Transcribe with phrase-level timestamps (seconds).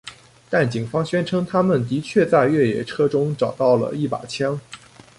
[0.49, 4.59] 但警方宣称他们的确在越野车中找到了一把枪。